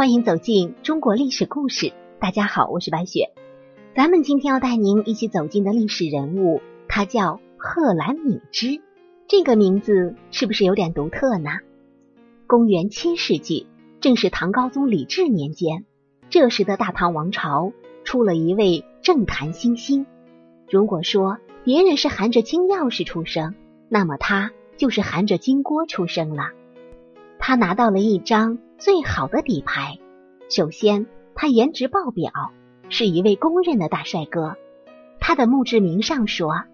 [0.00, 1.92] 欢迎走进中国历史故事。
[2.18, 3.34] 大家好，我是白雪。
[3.94, 8.80] 咱们今天要带您一起走进的历史人物，他叫贺兰敏之。
[9.28, 11.50] 这个名字是不是有点独特呢？
[12.46, 13.66] 公元七世纪，
[14.00, 15.84] 正是唐高宗李治年间。
[16.30, 20.06] 这时的大唐王朝出了一位政坛新星。
[20.70, 23.54] 如果说别人是含着金钥匙出生，
[23.90, 26.44] 那么他就是含着金锅出生了。
[27.38, 29.98] 他拿到了一张最好的底牌。
[30.48, 32.32] 首先，他颜值爆表，
[32.88, 34.56] 是一位公认的大帅哥。
[35.20, 36.64] 他的墓志铭上说：“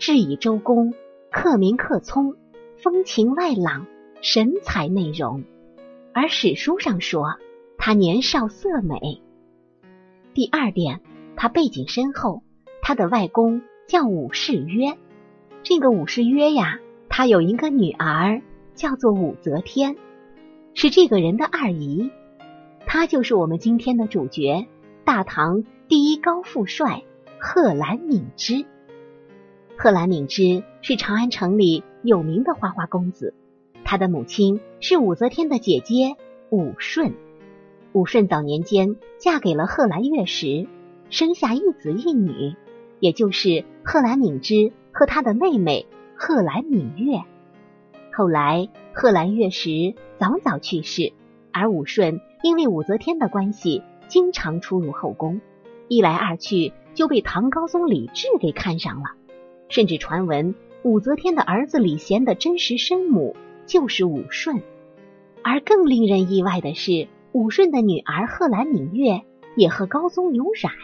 [0.00, 0.94] 至以周公，
[1.30, 2.36] 克明克聪，
[2.82, 3.86] 风情外朗，
[4.22, 5.44] 神采内容。”
[6.14, 7.36] 而史书上说
[7.76, 9.20] 他年少色美。
[10.32, 11.02] 第二点，
[11.36, 12.42] 他背景深厚。
[12.80, 14.96] 他的外公叫武士曰，
[15.62, 18.40] 这个武士曰呀，他有一个女儿。
[18.74, 19.96] 叫做武则天，
[20.74, 22.10] 是这个人的二姨，
[22.86, 24.66] 他就是我们今天的主角——
[25.04, 27.02] 大唐第一高富帅
[27.38, 28.64] 贺兰敏之。
[29.76, 33.34] 贺兰敏之是长安城里有名的花花公子，
[33.84, 36.16] 他的母亲是武则天的姐姐
[36.50, 37.14] 武顺。
[37.92, 40.68] 武顺早年间嫁给了贺兰月时，
[41.10, 42.54] 生下一子一女，
[43.00, 47.22] 也就是贺兰敏之和他的妹妹贺兰敏月。
[48.12, 48.68] 后来，
[49.00, 51.14] 贺兰月时早早去世，
[51.54, 55.40] 而武顺因为武则天的关系，经常出入后宫，
[55.88, 59.04] 一来二去就被唐高宗李治给看上了，
[59.70, 63.34] 甚至传闻武则天的儿子李贤的真实生母
[63.64, 64.60] 就是武顺。
[65.42, 69.22] 而更令人意外的是，武顺的女儿贺兰敏月
[69.56, 70.74] 也和高宗有染，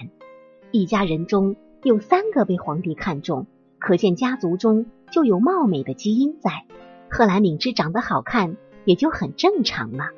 [0.70, 3.46] 一家人中有三个被皇帝看中，
[3.78, 6.64] 可见家族中就有貌美的基因在。
[7.08, 10.10] 贺兰敏之长得好看，也就很正常了。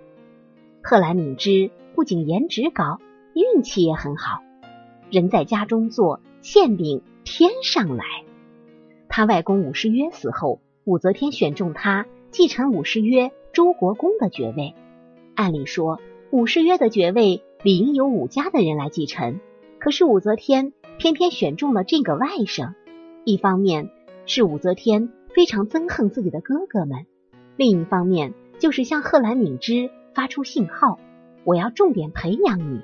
[0.83, 2.99] 贺兰敏之不仅颜值高，
[3.35, 4.41] 运气也很好。
[5.11, 8.05] 人在家中坐，馅饼天上来。
[9.09, 14.75] 他外公武士约死后，武则天选中他继承武士约周国公的爵位。
[15.35, 19.41] 按理说，武士约的爵位理应由武家的人来继承，
[19.79, 22.75] 可是武则天偏偏选中了这个外甥。
[23.25, 23.91] 一方面
[24.27, 25.13] 是武则天。
[25.39, 27.07] 非常憎恨自己的哥哥们，
[27.57, 30.99] 另一方面就是向贺兰敏之发出信号：
[31.45, 32.81] 我要重点培养你，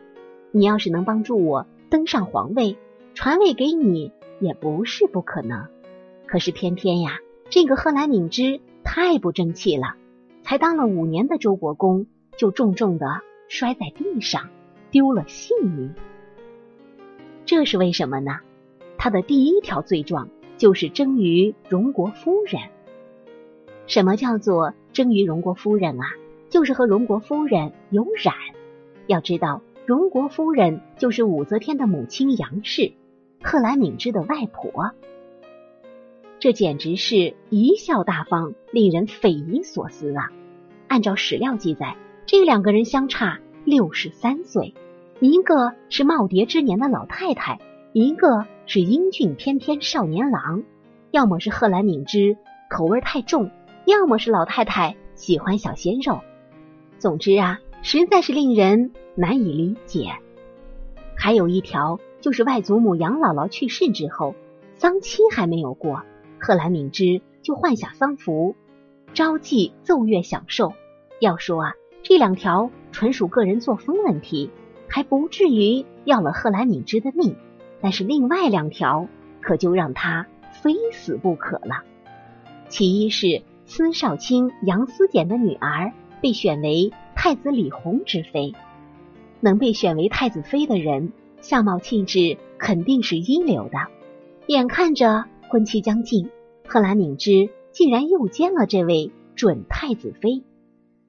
[0.52, 2.78] 你要是能帮助我登上皇位，
[3.12, 5.66] 传位给你也不是不可能。
[6.26, 7.18] 可是偏偏呀，
[7.50, 9.96] 这个贺兰敏之太不争气了，
[10.44, 14.48] 才当了五年的周国公，就重重的摔在地上，
[14.92, 15.92] 丢了性命。
[17.46, 18.38] 这是为什么呢？
[18.96, 20.28] 他的第一条罪状。
[20.64, 22.62] 就是争于荣国夫人。
[23.86, 26.06] 什么叫做争于荣国夫人啊？
[26.48, 28.34] 就是和荣国夫人有染。
[29.06, 32.94] 要知道，荣国夫人就是武则天的母亲杨氏，
[33.42, 34.92] 贺兰敏之的外婆。
[36.38, 40.32] 这简直是贻笑大方，令人匪夷所思啊！
[40.88, 44.72] 按照史料记载，这两个人相差六十三岁，
[45.20, 47.60] 一个是耄耋之年的老太太，
[47.94, 48.44] 一个。
[48.66, 50.62] 是英俊翩翩少年郎，
[51.10, 52.38] 要么是贺兰敏之
[52.70, 53.50] 口味太重，
[53.84, 56.20] 要么是老太太喜欢小鲜肉。
[56.98, 60.14] 总之啊，实在是令人难以理解。
[61.14, 64.34] 还有一条就是外祖母杨姥姥去世之后，
[64.78, 66.00] 丧期还没有过，
[66.40, 68.56] 贺兰敏之就换下丧服，
[69.12, 70.72] 招妓奏乐享受。
[71.20, 74.50] 要说啊，这两条纯属个人作风问题，
[74.88, 77.36] 还不至于要了贺兰敏之的命。
[77.84, 79.08] 但是另外两条
[79.42, 80.26] 可就让他
[80.62, 81.82] 非死不可了。
[82.70, 88.54] 其一是司少卿杨思典的女儿被选为太子李弘之妃，
[89.40, 91.12] 能被选为太子妃的人，
[91.42, 93.76] 相貌气质肯定是一流的。
[94.46, 96.30] 眼看着婚期将近，
[96.66, 100.42] 贺兰敏之竟然诱奸了这位准太子妃。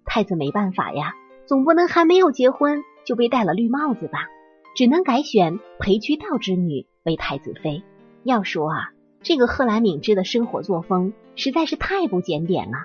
[0.03, 1.13] 太子没办法呀，
[1.45, 4.27] 总不能还没有结婚就被戴了绿帽子吧？
[4.75, 7.81] 只能改选裴居道之女为太子妃。
[8.23, 8.91] 要说啊，
[9.23, 12.79] 这个贺兰敏之的生活作风实在是太不检点了。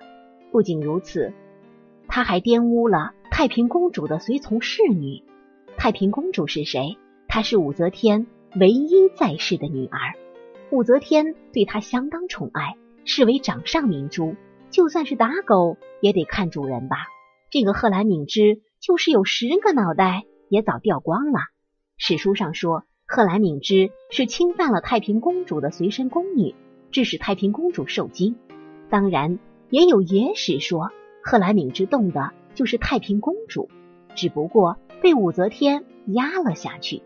[0.52, 1.32] 不仅如此，
[2.06, 5.24] 他还玷污了太平公主的随从侍女。
[5.76, 6.96] 太平公主是谁？
[7.26, 10.14] 她是武则天唯一在世的女儿。
[10.70, 14.36] 武则天对她相当宠爱，视为掌上明珠。
[14.70, 16.96] 就算是打狗也得看主人吧。
[17.50, 21.40] 这个贺兰敏之就是有十个脑袋也早掉光了。
[22.02, 26.54] 史书上说，贺兰敏之是侵犯了太平公主的随身宫女，
[26.90, 28.36] 致使太平公主受惊。
[28.88, 29.38] 当然，
[29.68, 30.90] 也有野史说
[31.22, 33.68] 贺兰敏之动的就是太平公主。
[34.16, 37.02] 只不过被武则天压了下去。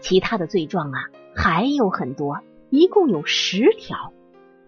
[0.00, 2.40] 其他的罪状啊还有很多，
[2.70, 4.14] 一共有十条。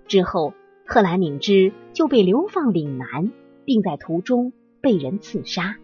[0.06, 0.52] 之后，
[0.84, 3.32] 贺兰敏之就被流放岭南，
[3.64, 4.52] 并在途中
[4.82, 5.78] 被人刺杀。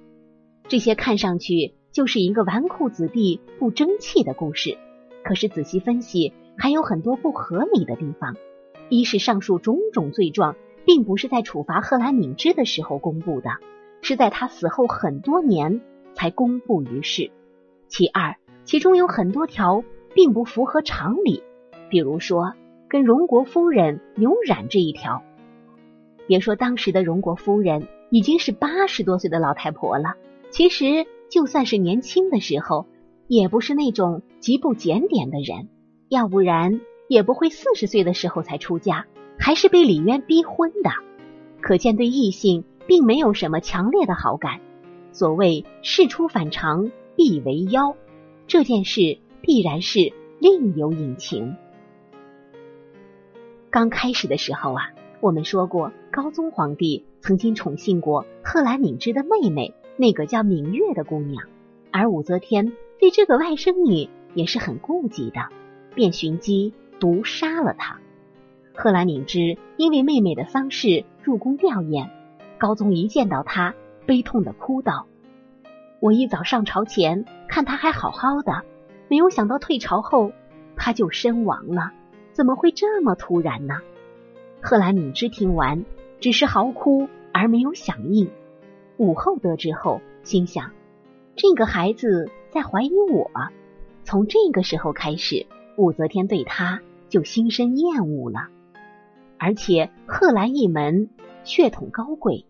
[0.69, 4.79] 这些看上去就是一个纨绔子弟不争气的故事，
[5.23, 8.35] 可是仔细分析，还有很多不合理的地方。
[8.89, 13.51] 一是上述种种罪状，并不是在处罚贺兰敏之的时候公布的，
[14.01, 15.81] 是在他死后很多年
[16.15, 17.31] 才公布于世。
[17.89, 19.85] 其二，其中有很多条
[20.15, 21.43] 并不符合常理，
[21.89, 22.55] 比如说。
[22.89, 25.23] 跟荣国夫人有染这一条，
[26.27, 30.17] 别说当时的荣国夫人已经是八十多岁的老太婆了，
[30.51, 32.85] 其实就算是年轻的时候，
[33.27, 35.71] 也不是那种极不检点的人，
[36.11, 39.07] 要不然也不会四十岁的时候才出嫁，
[39.39, 40.91] 还是被李渊逼婚的。
[41.63, 44.61] 可见对异性并没有什么强烈的好感。
[45.11, 47.97] 所谓事出反常必为妖，
[48.47, 51.57] 这件事必然是另有隐情。
[53.71, 54.91] 刚开始的时候啊，
[55.23, 61.45] 我们说过，高宗皇帝曾经宠幸过贺兰敏之的妹妹，那个叫芈月的姑娘，
[61.91, 65.49] 而武则天对这个外甥女也是很顾忌的，
[65.95, 67.99] 便寻机毒杀了她。
[68.75, 72.09] 贺兰敏之因为妹妹的丧事入宫吊唁，
[72.59, 73.75] 高宗一见到她，
[74.07, 75.07] 悲痛的哭道
[76.01, 78.63] ：“我一早上朝前看她还好好的，
[79.09, 80.33] 没有想到退朝后
[80.77, 81.93] 她就身亡了。”
[82.33, 83.81] 怎么会这么突然呢？
[84.63, 85.85] 贺兰敏之听完，
[86.19, 88.31] 只是嚎哭而没有响应。
[89.03, 90.71] 武后得知后，心想：
[91.35, 93.33] 这个孩子在怀疑我。
[94.05, 95.47] 从这个时候开始，
[95.77, 98.47] 武则天对他就心生厌恶了。
[99.39, 101.11] 而且贺兰一门
[101.43, 102.47] 血统高贵，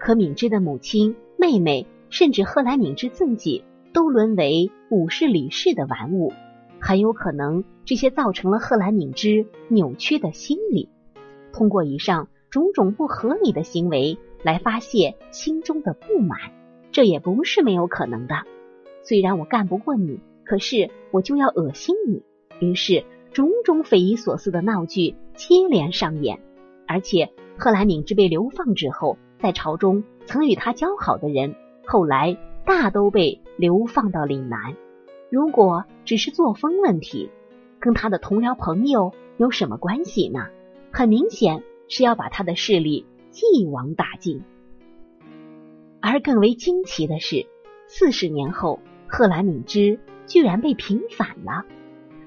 [0.00, 3.62] 可敏之的母亲、妹妹，甚至贺兰敏之自己，
[3.94, 6.32] 都沦为武氏、李氏的玩物。
[6.80, 10.88] 很有可能，这些造成了贺兰敏之扭曲的心理，
[11.52, 16.38] 通过以上种种不合理的行为来发泄心中的不满，
[16.90, 18.34] 这也不是没有可能的。
[19.02, 22.22] 虽然我干不过你，可是我就要恶心你。
[22.60, 26.40] 于是，种种匪夷所思的闹剧接连上演。
[26.86, 31.54] 而且，贺兰敏之被流放之后，在朝中曾与他交好的人，
[31.86, 34.76] 后来大都被流放到岭南。
[35.30, 37.30] 如果只是作风问题，
[37.80, 40.46] 跟他的同僚朋友有什么关系呢？
[40.92, 44.42] 很明显是要把他的势力一网打尽。
[46.00, 47.46] 而更为惊奇的是，
[47.86, 51.64] 四十年后，贺兰敏之居然被平反了，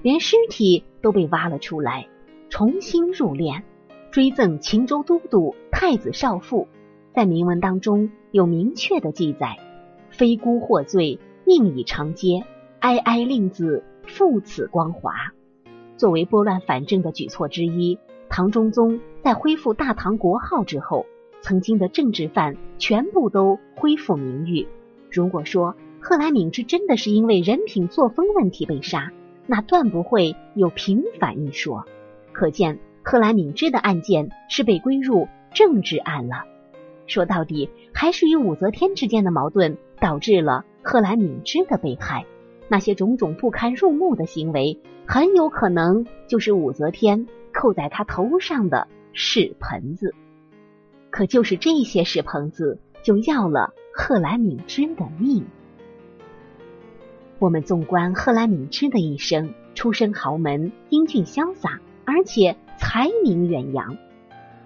[0.02, 2.08] 连尸体都被挖了出来，
[2.48, 3.62] 重新入殓，
[4.10, 6.68] 追赠秦州都督、太子少傅。
[7.12, 9.56] 在铭文当中有明确的记载：
[10.10, 12.44] 非孤获罪，命以长阶。
[12.78, 15.12] 哀哀令子复此光华。
[15.96, 21.06] 作为拨乱反正的举措之一，唐中宗在恢复大唐国号之后，
[21.40, 24.66] 曾经的政治犯全部都恢复名誉。
[25.10, 29.12] 如果说贺兰敏之真的是因为人品作风问题被杀，
[29.46, 31.84] 那断不会有平反一说。
[32.32, 36.44] 可见贺兰敏之的案件是被归入政治案了。
[37.06, 42.26] 说到底，还是与武则天之间的矛盾导致了贺兰敏之的被害。
[42.68, 47.28] 那些种种不堪入目的行为，很有可能就是武则天
[47.66, 50.14] 扣在他头上的屎盆子。
[51.10, 55.44] 可就是这些屎盆子，就要了贺兰敏之的命。
[57.40, 63.96] 我们纵观贺兰敏之的一生，出身豪门，英俊潇洒，而且才名远扬，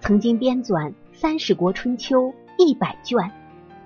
[0.01, 2.27] 曾经编纂《三十国春秋》
[2.59, 3.31] 一百卷，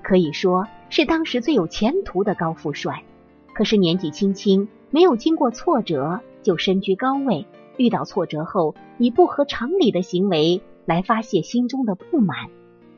[0.02, 3.04] 可以说是当时最有前途的高富帅。
[3.52, 12.36] 可是年纪轻轻，没有经过挫折就身居高位，遇到挫折后以不合常理的行为来发泄心中的不满，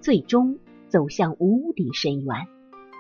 [0.01, 2.47] 最终走向无底深渊。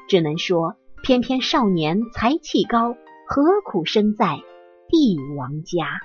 [0.08, 4.40] 只能说，偏偏少年才气高，何苦生在
[4.88, 6.00] 帝王家？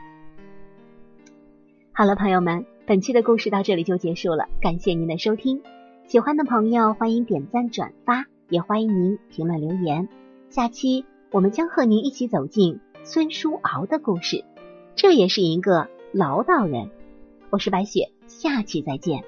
[1.93, 5.61] 好了，朋友们，本期的故事到这里就结束了，感谢您的收听。
[6.07, 10.09] 喜欢的朋友欢迎点赞转发，也欢迎您评论留言。
[10.49, 11.05] 下期。
[11.33, 14.43] 我们将和您一起走进孙叔敖的故事，
[14.95, 16.91] 这也是一个唠叨人。
[17.49, 19.23] 我是白雪，下期再见。